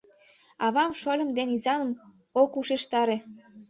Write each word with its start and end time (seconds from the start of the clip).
Авам 0.65 0.91
шольым 1.01 1.29
ден 1.37 1.49
изамым 1.57 1.91
ок 2.41 2.51
ушештаре. 2.59 3.17